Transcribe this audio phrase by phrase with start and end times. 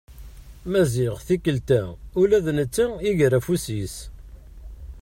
[0.71, 1.81] Maziɣ tikkelt-a
[2.21, 3.95] ula d netta iger afus-is.